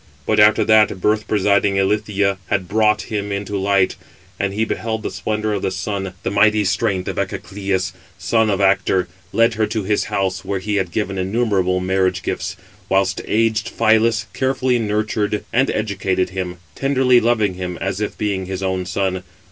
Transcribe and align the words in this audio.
But 0.25 0.39
after 0.39 0.65
that 0.65 0.99
birth 0.99 1.27
presiding 1.27 1.75
Ilithyia 1.75 2.39
had 2.47 2.67
brought 2.67 3.03
him 3.03 3.31
into 3.31 3.55
light, 3.55 3.97
and 4.39 4.51
he 4.51 4.65
beheld 4.65 5.03
the 5.03 5.11
splendour 5.11 5.53
of 5.53 5.61
the 5.61 5.69
sun, 5.69 6.13
the 6.23 6.31
mighty 6.31 6.65
strength 6.65 7.07
of 7.07 7.17
Echecleus, 7.19 7.93
son 8.17 8.49
of 8.49 8.59
Actor, 8.59 9.07
led 9.31 9.53
her 9.53 9.67
to 9.67 9.83
his 9.83 10.05
house 10.05 10.43
when 10.43 10.61
he 10.61 10.77
had 10.77 10.89
given 10.91 11.19
innumerable 11.19 11.79
marriage 11.79 12.23
gifts; 12.23 12.57
whilst 12.89 13.21
aged 13.27 13.69
Phylas 13.69 14.25
carefully 14.33 14.79
nurtured 14.79 15.45
and 15.53 15.69
educated 15.69 16.31
him, 16.31 16.57
tenderly 16.73 17.19
loving 17.19 17.53
him, 17.53 17.77
as 17.79 18.01
if 18.01 18.17
being 18.17 18.47
his 18.47 18.63
own 18.63 18.87
son. 18.87 19.21